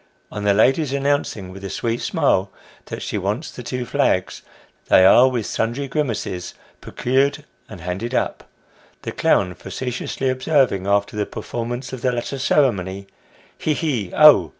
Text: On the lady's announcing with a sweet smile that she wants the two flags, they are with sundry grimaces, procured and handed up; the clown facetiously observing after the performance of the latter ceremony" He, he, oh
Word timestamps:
On 0.31 0.45
the 0.45 0.53
lady's 0.55 0.93
announcing 0.93 1.51
with 1.51 1.63
a 1.63 1.69
sweet 1.69 2.01
smile 2.01 2.51
that 2.85 3.03
she 3.03 3.19
wants 3.19 3.51
the 3.51 3.61
two 3.61 3.85
flags, 3.85 4.41
they 4.87 5.05
are 5.05 5.29
with 5.29 5.45
sundry 5.45 5.87
grimaces, 5.87 6.55
procured 6.81 7.45
and 7.69 7.81
handed 7.81 8.15
up; 8.15 8.49
the 9.03 9.11
clown 9.11 9.53
facetiously 9.53 10.27
observing 10.27 10.87
after 10.87 11.15
the 11.15 11.27
performance 11.27 11.93
of 11.93 12.01
the 12.01 12.11
latter 12.11 12.39
ceremony" 12.39 13.05
He, 13.59 13.75
he, 13.75 14.11
oh 14.15 14.49